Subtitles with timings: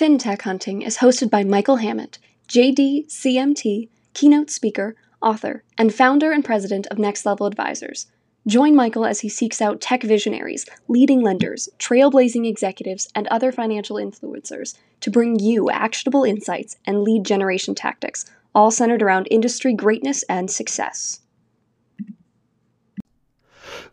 [0.00, 2.16] FinTech Hunting is hosted by Michael Hammond,
[2.48, 8.06] JD, CMT, keynote speaker, author, and founder and president of Next Level Advisors.
[8.46, 13.96] Join Michael as he seeks out tech visionaries, leading lenders, trailblazing executives, and other financial
[13.96, 18.24] influencers to bring you actionable insights and lead generation tactics,
[18.54, 21.20] all centered around industry greatness and success.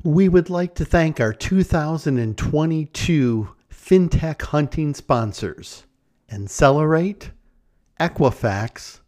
[0.04, 5.84] We would like to thank our 2022 FinTech Hunting sponsors
[6.30, 7.32] Insellerate,
[8.00, 9.00] Equifax,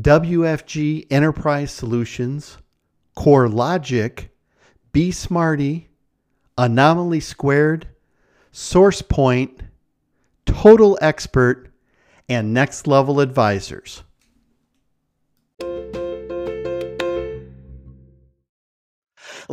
[0.00, 2.58] WFG Enterprise Solutions,
[3.16, 4.28] CoreLogic,
[4.92, 5.86] BeSmartee,
[6.58, 7.88] Anomaly Squared,
[8.52, 9.60] SourcePoint,
[10.44, 11.70] Total Expert,
[12.28, 14.02] and Next Level Advisors.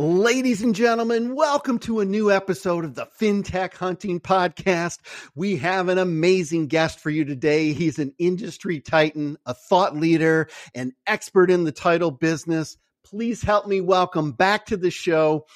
[0.00, 4.98] Ladies and gentlemen, welcome to a new episode of the FinTech Hunting Podcast.
[5.34, 7.72] We have an amazing guest for you today.
[7.72, 12.76] He's an industry titan, a thought leader, an expert in the title business.
[13.04, 15.46] Please help me welcome back to the show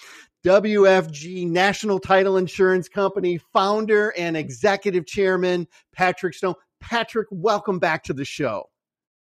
[0.45, 6.57] WFG National Title Insurance Company founder and executive chairman, Patrick Stone.
[6.81, 8.69] Patrick, welcome back to the show.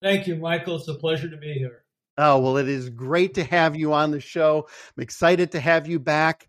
[0.00, 0.76] Thank you, Michael.
[0.76, 1.82] It's a pleasure to be here.
[2.22, 4.68] Oh, well, it is great to have you on the show.
[4.96, 6.48] I'm excited to have you back.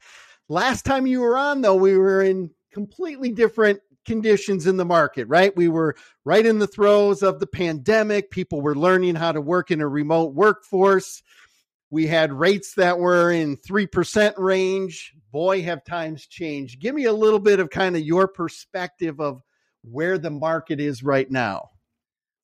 [0.50, 5.30] Last time you were on, though, we were in completely different conditions in the market,
[5.30, 5.55] right?
[5.55, 8.31] We were right in the throes of the pandemic.
[8.31, 11.23] People were learning how to work in a remote workforce.
[11.89, 15.14] We had rates that were in 3% range.
[15.31, 16.81] Boy, have times changed.
[16.81, 19.42] Give me a little bit of kind of your perspective of
[19.83, 21.69] where the market is right now.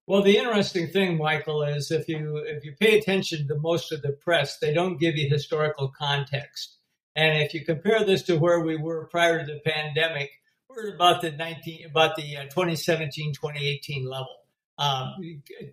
[0.08, 4.02] Well, the interesting thing, Michael, is if you if you pay attention to most of
[4.02, 6.78] the press, they don't give you historical context.
[7.14, 10.32] And if you compare this to where we were prior to the pandemic,
[10.70, 14.34] we're about the 19 about the uh, 2017 2018 level.
[14.78, 15.16] Um,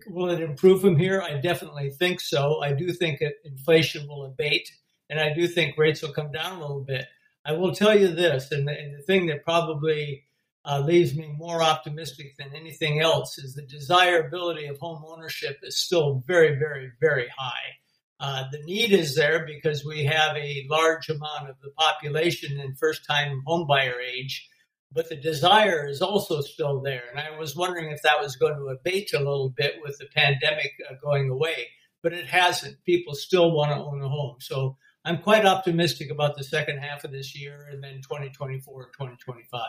[0.07, 1.21] will it improve from here?
[1.21, 2.61] I definitely think so.
[2.61, 4.69] I do think inflation will abate,
[5.09, 7.05] and I do think rates will come down a little bit.
[7.45, 10.25] I will tell you this, and the, and the thing that probably
[10.65, 15.77] uh, leaves me more optimistic than anything else is the desirability of home ownership is
[15.77, 17.75] still very, very, very high.
[18.19, 22.73] Uh, the need is there because we have a large amount of the population in
[22.75, 24.49] first time homebuyer age,
[24.91, 27.03] but the desire is also still there.
[27.11, 30.07] And I was wondering if that was going to abate a little bit with the
[30.15, 31.67] pandemic uh, going away,
[32.01, 32.83] but it hasn't.
[32.85, 34.37] People still want to own a home.
[34.39, 39.61] So I'm quite optimistic about the second half of this year and then 2024 2025.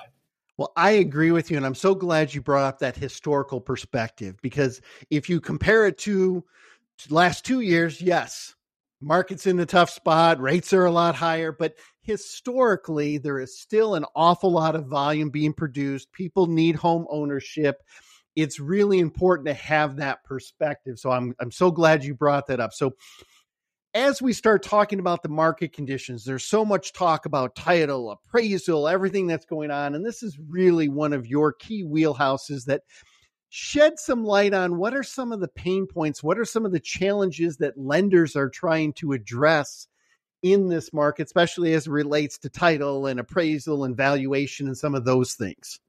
[0.56, 1.56] Well, I agree with you.
[1.56, 4.80] And I'm so glad you brought up that historical perspective because
[5.10, 6.44] if you compare it to,
[7.10, 8.54] last two years, yes,
[9.00, 13.94] market's in a tough spot, rates are a lot higher, but historically, there is still
[13.96, 16.10] an awful lot of volume being produced.
[16.12, 17.82] People need home ownership.
[18.34, 20.98] It's really important to have that perspective.
[20.98, 22.72] So I'm I'm so glad you brought that up.
[22.72, 22.94] So
[23.96, 28.86] as we start talking about the market conditions, there's so much talk about title, appraisal,
[28.86, 29.94] everything that's going on.
[29.94, 32.82] And this is really one of your key wheelhouses that
[33.48, 36.72] shed some light on what are some of the pain points, what are some of
[36.72, 39.88] the challenges that lenders are trying to address
[40.42, 44.94] in this market, especially as it relates to title and appraisal and valuation and some
[44.94, 45.80] of those things.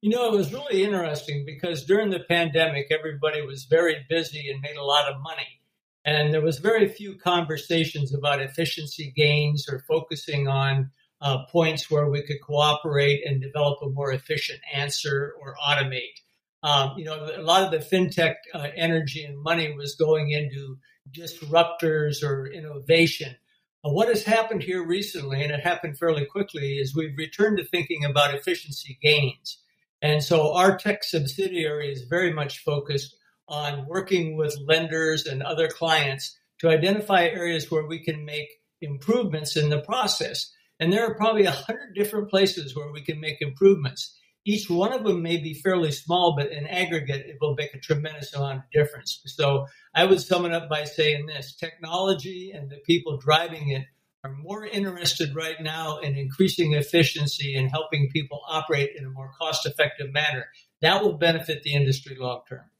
[0.00, 4.60] You know, it was really interesting because during the pandemic, everybody was very busy and
[4.60, 5.60] made a lot of money.
[6.04, 10.90] And there was very few conversations about efficiency gains or focusing on
[11.20, 16.18] uh, points where we could cooperate and develop a more efficient answer or automate.
[16.64, 20.78] Um, you know, a lot of the fintech uh, energy and money was going into
[21.10, 23.36] disruptors or innovation.
[23.82, 28.04] What has happened here recently, and it happened fairly quickly, is we've returned to thinking
[28.04, 29.58] about efficiency gains.
[30.00, 33.16] And so our tech subsidiary is very much focused
[33.52, 38.48] on working with lenders and other clients to identify areas where we can make
[38.80, 40.50] improvements in the process.
[40.80, 44.18] And there are probably a hundred different places where we can make improvements.
[44.44, 47.78] Each one of them may be fairly small, but in aggregate, it will make a
[47.78, 49.20] tremendous amount of difference.
[49.26, 53.84] So I would sum it up by saying this technology and the people driving it
[54.24, 59.30] are more interested right now in increasing efficiency and helping people operate in a more
[59.38, 60.46] cost effective manner.
[60.80, 62.71] That will benefit the industry long term.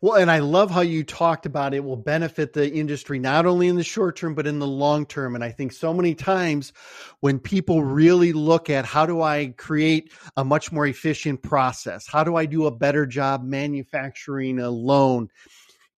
[0.00, 3.68] Well, and I love how you talked about it will benefit the industry not only
[3.68, 5.34] in the short term, but in the long term.
[5.34, 6.72] And I think so many times
[7.20, 12.06] when people really look at how do I create a much more efficient process?
[12.06, 15.28] How do I do a better job manufacturing a loan?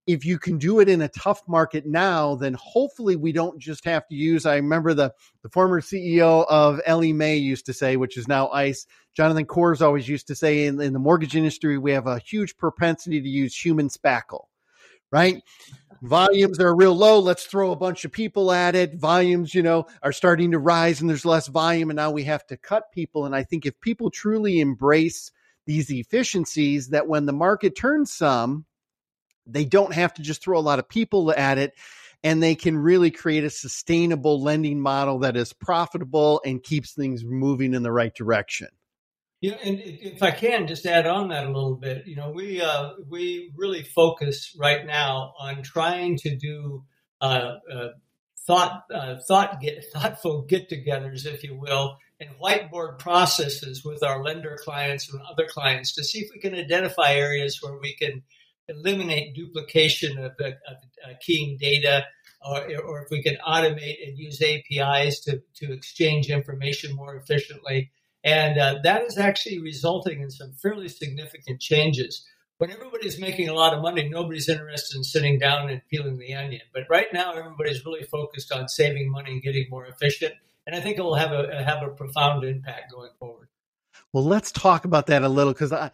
[0.06, 3.85] If you can do it in a tough market now, then hopefully we don't just
[3.87, 4.45] have to use.
[4.45, 8.49] I remember the, the former CEO of Ellie Mae used to say, which is now
[8.49, 12.19] ICE, Jonathan Corr always used to say in, in the mortgage industry, we have a
[12.19, 14.47] huge propensity to use human spackle,
[15.11, 15.41] right?
[16.03, 17.19] Volumes are real low.
[17.21, 18.97] Let's throw a bunch of people at it.
[18.97, 21.89] Volumes, you know, are starting to rise and there's less volume.
[21.89, 23.25] And now we have to cut people.
[23.25, 25.31] And I think if people truly embrace
[25.65, 28.67] these efficiencies, that when the market turns some,
[29.46, 31.75] they don't have to just throw a lot of people at it
[32.25, 37.23] and they can really create a sustainable lending model that is profitable and keeps things
[37.23, 38.69] moving in the right direction.
[39.43, 42.62] Yeah, and if I can just add on that a little bit, you know, we
[42.62, 46.85] uh, we really focus right now on trying to do
[47.20, 47.88] uh, uh,
[48.46, 54.56] thought uh, thought get thoughtful get-togethers, if you will, and whiteboard processes with our lender
[54.64, 58.23] clients and other clients to see if we can identify areas where we can
[58.69, 62.05] eliminate duplication of, of, of uh, keying data,
[62.46, 67.90] or, or if we can automate and use APIs to, to exchange information more efficiently.
[68.22, 72.25] And uh, that is actually resulting in some fairly significant changes.
[72.58, 76.34] When everybody's making a lot of money, nobody's interested in sitting down and peeling the
[76.34, 76.62] onion.
[76.72, 80.34] But right now, everybody's really focused on saving money and getting more efficient.
[80.67, 83.49] And I think it will have a have a profound impact going forward.
[84.12, 85.90] Well, let's talk about that a little because I,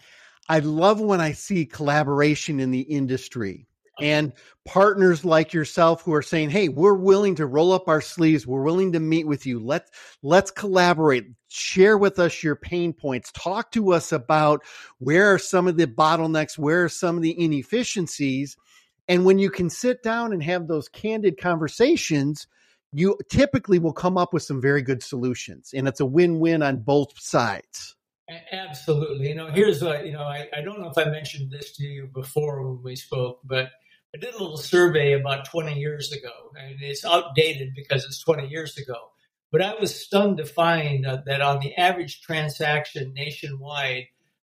[0.49, 3.67] I love when I see collaboration in the industry
[3.99, 4.05] uh-huh.
[4.05, 4.33] and
[4.65, 8.47] partners like yourself who are saying, "Hey, we're willing to roll up our sleeves.
[8.47, 9.61] We're willing to meet with you.
[9.61, 9.91] Let's
[10.23, 11.27] let's collaborate.
[11.49, 13.33] Share with us your pain points.
[13.33, 14.65] Talk to us about
[14.99, 18.57] where are some of the bottlenecks, where are some of the inefficiencies."
[19.09, 22.47] And when you can sit down and have those candid conversations,
[22.93, 26.79] you typically will come up with some very good solutions, and it's a win-win on
[26.79, 27.97] both sides.
[28.53, 29.29] Absolutely.
[29.29, 31.85] You know, here's what, you know, I, I don't know if I mentioned this to
[31.85, 33.71] you before when we spoke, but
[34.15, 38.49] I did a little survey about 20 years ago, and it's outdated because it's 20
[38.49, 38.97] years ago.
[39.53, 44.07] But I was stunned to find that on the average transaction nationwide,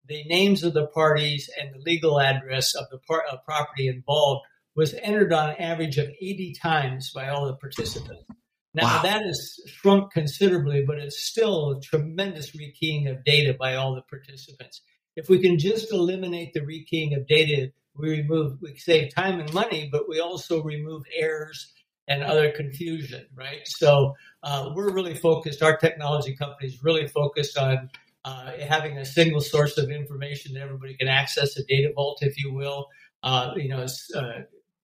[0.08, 4.46] the names of the parties and the legal address of the par- uh, property involved
[4.76, 8.24] was entered on average of 80 times by all the participants.
[8.74, 9.02] Now wow.
[9.02, 14.02] that has shrunk considerably, but it's still a tremendous rekeying of data by all the
[14.02, 14.82] participants.
[15.16, 19.54] If we can just eliminate the rekeying of data, we remove, we save time and
[19.54, 21.74] money, but we also remove errors
[22.08, 23.62] and other confusion, right?
[23.66, 25.62] So uh, we're really focused.
[25.62, 27.90] Our technology company is really focused on
[28.24, 32.38] uh, having a single source of information that everybody can access, a data vault, if
[32.38, 32.88] you will.
[33.24, 33.86] Uh, you know,
[34.16, 34.42] uh,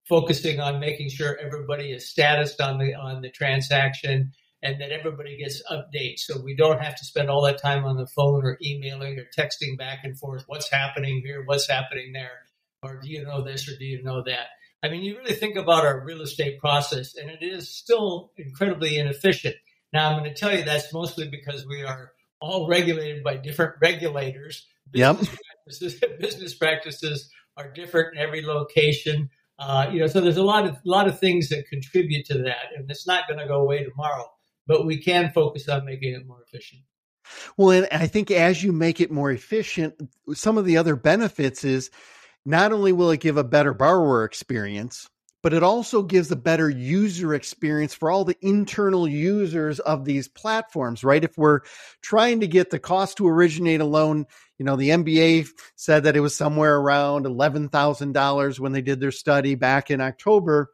[0.08, 4.32] focusing on making sure everybody is statused on the on the transaction
[4.64, 6.22] and that everybody gets updates.
[6.22, 9.26] So we don't have to spend all that time on the phone or emailing or
[9.38, 12.48] texting back and forth what's happening here what's happening there
[12.84, 14.48] or do you know this or do you know that?
[14.84, 18.98] I mean you really think about our real estate process and it is still incredibly
[18.98, 19.56] inefficient.
[19.94, 23.76] Now i'm going to tell you that's mostly because we are all regulated by different
[23.82, 24.66] regulators.
[24.92, 25.40] Business yep.
[25.66, 30.66] practices, business practices are different in every location uh, you know, so there's a lot
[30.66, 33.84] of lot of things that contribute to that, and it's not going to go away
[33.84, 34.26] tomorrow.
[34.68, 36.82] But we can focus on making it more efficient.
[37.58, 39.96] Well, and I think as you make it more efficient,
[40.34, 41.90] some of the other benefits is
[42.46, 45.10] not only will it give a better borrower experience,
[45.44, 50.28] but it also gives a better user experience for all the internal users of these
[50.28, 51.24] platforms, right?
[51.24, 51.62] If we're
[52.02, 54.26] trying to get the cost to originate a loan,
[54.58, 59.12] you know, the MBA said that it was somewhere around $11,000 when they did their
[59.12, 60.72] study back in October.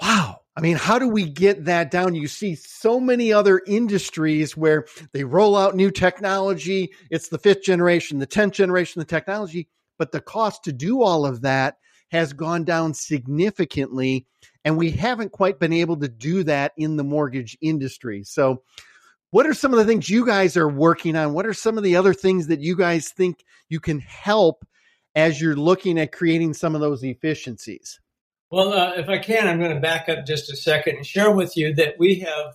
[0.00, 0.40] Wow.
[0.56, 2.14] I mean, how do we get that down?
[2.14, 6.92] You see so many other industries where they roll out new technology.
[7.10, 11.02] It's the fifth generation, the 10th generation of the technology, but the cost to do
[11.02, 11.76] all of that
[12.10, 14.26] has gone down significantly.
[14.64, 18.22] And we haven't quite been able to do that in the mortgage industry.
[18.24, 18.62] So,
[19.36, 21.34] what are some of the things you guys are working on?
[21.34, 24.64] What are some of the other things that you guys think you can help
[25.14, 28.00] as you're looking at creating some of those efficiencies?
[28.50, 31.30] Well, uh, if I can, I'm going to back up just a second and share
[31.30, 32.54] with you that we have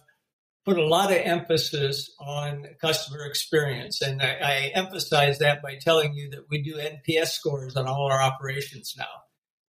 [0.66, 4.02] put a lot of emphasis on customer experience.
[4.02, 8.12] And I, I emphasize that by telling you that we do NPS scores on all
[8.12, 9.06] our operations now.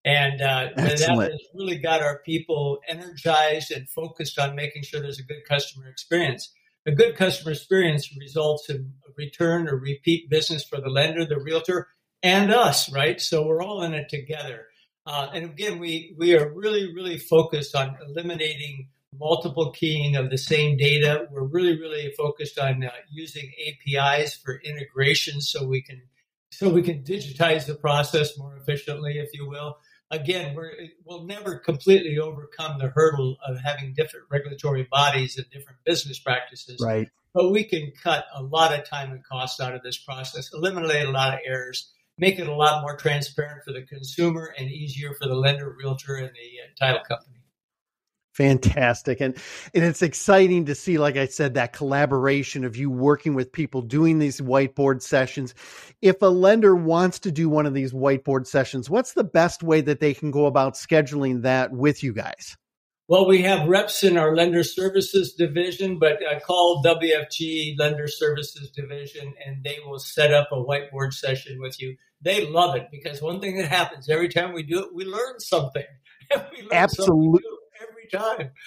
[0.04, 5.18] And uh, that has really got our people energized and focused on making sure there's
[5.18, 6.52] a good customer experience.
[6.87, 11.40] A good customer experience results in a return or repeat business for the lender, the
[11.40, 11.88] realtor,
[12.23, 13.20] and us, right?
[13.20, 14.66] So we're all in it together.
[15.06, 20.38] Uh, and again, we, we are really, really focused on eliminating multiple keying of the
[20.38, 21.26] same data.
[21.30, 26.02] We're really, really focused on uh, using APIs for integration so we can
[26.50, 29.76] so we can digitize the process more efficiently, if you will.
[30.10, 30.72] Again, we're,
[31.04, 36.80] we'll never completely overcome the hurdle of having different regulatory bodies and different business practices.
[36.82, 37.08] Right.
[37.34, 41.06] But we can cut a lot of time and cost out of this process, eliminate
[41.06, 45.14] a lot of errors, make it a lot more transparent for the consumer and easier
[45.14, 47.38] for the lender, realtor, and the uh, title company.
[48.38, 49.21] Fantastic.
[49.21, 49.35] And
[49.75, 53.83] and it's exciting to see, like I said, that collaboration of you working with people
[53.83, 55.57] doing these whiteboard sessions.
[56.00, 59.80] If a lender wants to do one of these whiteboard sessions, what's the best way
[59.80, 62.57] that they can go about scheduling that with you guys?
[63.09, 68.71] Well, we have reps in our lender services division, but I call WFG lender services
[68.71, 71.97] division and they will set up a whiteboard session with you.
[72.23, 75.40] They love it because one thing that happens every time we do it, we learn
[75.40, 75.87] something.
[76.30, 77.42] we learn Absolutely.
[77.42, 77.57] Something
[78.10, 78.50] time.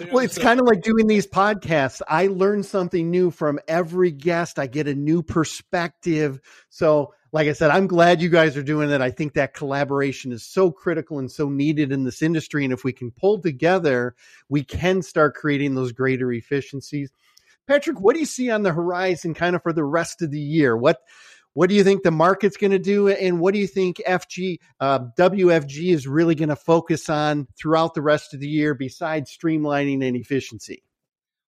[0.00, 0.42] You know, well, it's so.
[0.42, 2.02] kind of like doing these podcasts.
[2.08, 4.58] I learn something new from every guest.
[4.58, 6.40] I get a new perspective.
[6.68, 9.00] So, like I said, I'm glad you guys are doing it.
[9.00, 12.64] I think that collaboration is so critical and so needed in this industry.
[12.64, 14.16] And if we can pull together,
[14.48, 17.12] we can start creating those greater efficiencies.
[17.66, 20.40] Patrick, what do you see on the horizon kind of for the rest of the
[20.40, 20.76] year?
[20.76, 20.98] What
[21.54, 24.58] what do you think the market's going to do, and what do you think FG
[24.80, 29.36] uh, WFG is really going to focus on throughout the rest of the year, besides
[29.36, 30.82] streamlining and efficiency?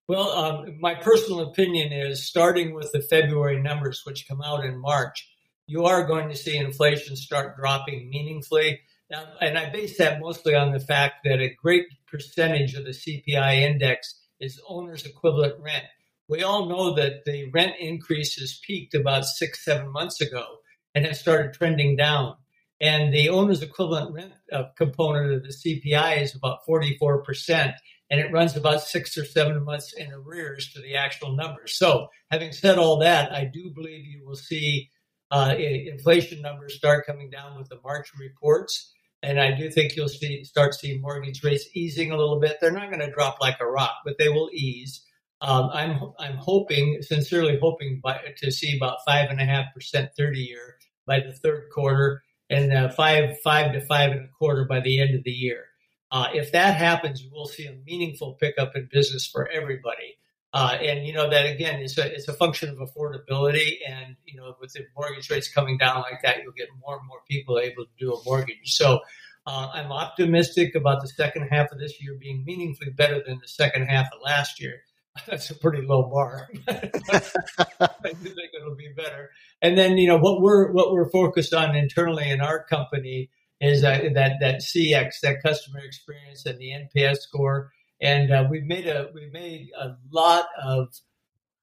[0.07, 4.79] Well, um, my personal opinion is starting with the February numbers, which come out in
[4.79, 5.27] March,
[5.67, 8.79] you are going to see inflation start dropping meaningfully.
[9.11, 12.91] Now, and I base that mostly on the fact that a great percentage of the
[12.91, 15.83] CPI index is owner's equivalent rent
[16.27, 20.45] we all know that the rent increases peaked about six, seven months ago
[20.93, 22.35] and has started trending down.
[22.79, 27.73] And the owner's equivalent rent uh, component of the CPI is about 44%,
[28.11, 31.77] and it runs about six or seven months in arrears to the actual numbers.
[31.77, 34.91] So, having said all that, I do believe you will see
[35.31, 38.93] uh, inflation numbers start coming down with the March reports.
[39.23, 42.57] And I do think you'll see start seeing mortgage rates easing a little bit.
[42.61, 45.03] They're not going to drop like a rock, but they will ease.
[45.41, 50.09] Um, I'm I'm hoping, sincerely hoping, by, to see about five and a half percent
[50.17, 54.65] thirty year by the third quarter, and uh, five five to five and a quarter
[54.65, 55.65] by the end of the year.
[56.11, 60.17] Uh, if that happens, we'll see a meaningful pickup in business for everybody.
[60.53, 64.39] Uh, and you know that again is a it's a function of affordability, and you
[64.39, 67.59] know with the mortgage rates coming down like that, you'll get more and more people
[67.59, 68.73] able to do a mortgage.
[68.73, 68.99] So.
[69.49, 73.47] Uh, I'm optimistic about the second half of this year being meaningfully better than the
[73.47, 74.81] second half of last year.
[75.27, 76.49] that's a pretty low bar.
[76.67, 79.31] I think it'll be better.
[79.61, 83.83] And then you know what we're what we're focused on internally in our company is
[83.83, 87.71] uh, that that CX, that customer experience, and the NPS score.
[87.99, 90.89] And uh, we've made a we've made a lot of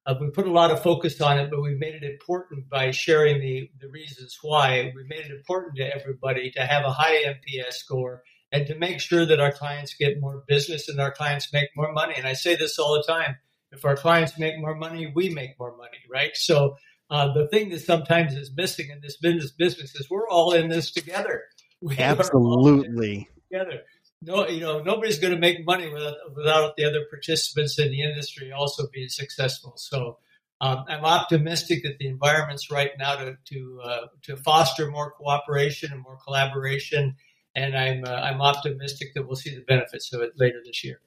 [0.05, 2.91] uh, we put a lot of focus on it, but we've made it important by
[2.91, 4.91] sharing the the reasons why.
[4.95, 8.99] We've made it important to everybody to have a high NPS score and to make
[8.99, 12.13] sure that our clients get more business and our clients make more money.
[12.17, 13.37] And I say this all the time
[13.75, 16.31] if our clients make more money, we make more money, right?
[16.35, 16.77] So
[17.09, 20.69] uh, the thing that sometimes is missing in this business business is we're all in
[20.69, 21.43] this together.
[21.81, 23.81] We Absolutely together.
[24.21, 28.01] No, you know, nobody's going to make money without without the other participants in the
[28.01, 29.73] industry also being successful.
[29.77, 30.19] So.
[30.61, 35.91] Um, I'm optimistic that the environment's right now to to uh, to foster more cooperation
[35.91, 37.17] and more collaboration,
[37.53, 41.01] and I'm uh, I'm optimistic that we'll see the benefits of it later this year.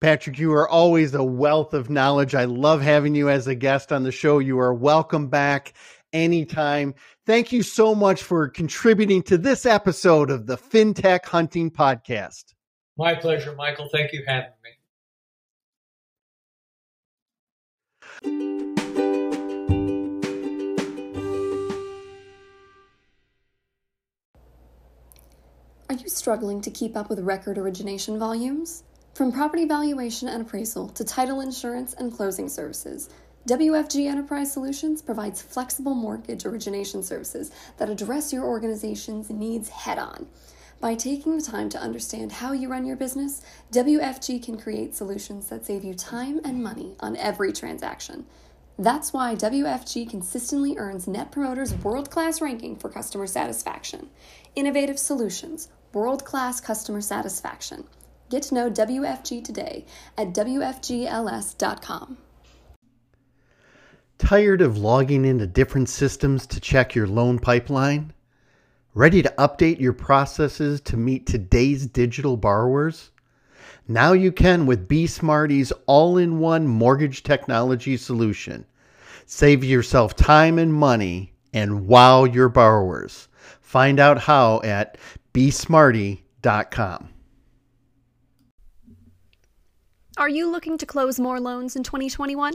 [0.00, 2.36] Patrick, you are always a wealth of knowledge.
[2.36, 4.38] I love having you as a guest on the show.
[4.38, 5.72] You are welcome back
[6.12, 6.94] anytime.
[7.26, 12.54] Thank you so much for contributing to this episode of the FinTech Hunting Podcast.
[12.96, 13.88] My pleasure, Michael.
[13.90, 14.70] Thank you for having me.
[25.90, 28.84] Are you struggling to keep up with record origination volumes?
[29.18, 33.10] From property valuation and appraisal to title insurance and closing services,
[33.48, 40.28] WFG Enterprise Solutions provides flexible mortgage origination services that address your organization's needs head on.
[40.80, 45.48] By taking the time to understand how you run your business, WFG can create solutions
[45.48, 48.24] that save you time and money on every transaction.
[48.78, 54.10] That's why WFG consistently earns Net Promoter's world class ranking for customer satisfaction.
[54.54, 57.82] Innovative solutions, world class customer satisfaction.
[58.30, 62.18] Get to know WFG today at WFGLS.com.
[64.18, 68.12] Tired of logging into different systems to check your loan pipeline?
[68.92, 73.10] Ready to update your processes to meet today's digital borrowers?
[73.86, 78.66] Now you can with BeSmartee's all in one mortgage technology solution.
[79.24, 83.28] Save yourself time and money and wow your borrowers.
[83.60, 84.98] Find out how at
[85.32, 87.08] besmartee.com.
[90.18, 92.52] Are you looking to close more loans in 2021?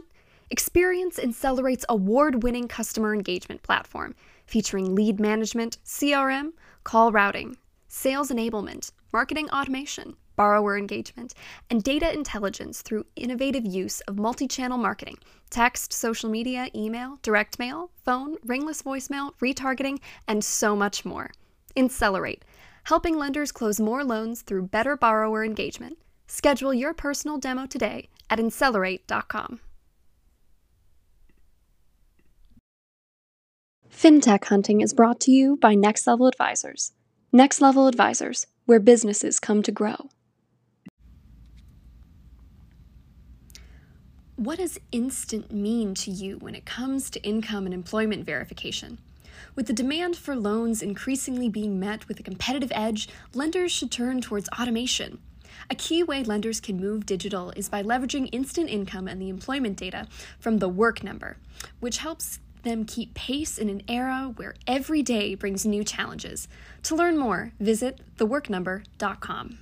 [0.49, 4.15] Experience Insellerate's award winning customer engagement platform
[4.45, 6.51] featuring lead management, CRM,
[6.83, 7.55] call routing,
[7.87, 11.33] sales enablement, marketing automation, borrower engagement,
[11.69, 15.17] and data intelligence through innovative use of multi channel marketing
[15.49, 21.31] text, social media, email, direct mail, phone, ringless voicemail, retargeting, and so much more.
[21.77, 22.43] Incelerate,
[22.83, 25.97] helping lenders close more loans through better borrower engagement.
[26.27, 29.59] Schedule your personal demo today at Insellerate.com.
[33.89, 36.93] FinTech Hunting is brought to you by Next Level Advisors.
[37.31, 40.09] Next Level Advisors, where businesses come to grow.
[44.35, 48.97] What does instant mean to you when it comes to income and employment verification?
[49.55, 54.21] With the demand for loans increasingly being met with a competitive edge, lenders should turn
[54.21, 55.19] towards automation.
[55.69, 59.77] A key way lenders can move digital is by leveraging instant income and the employment
[59.77, 60.07] data
[60.39, 61.37] from the work number,
[61.79, 66.47] which helps them keep pace in an era where every day brings new challenges.
[66.83, 69.59] To learn more, visit theworknumber.com.